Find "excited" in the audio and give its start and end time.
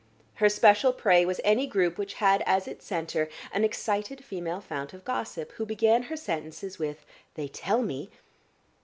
3.63-4.25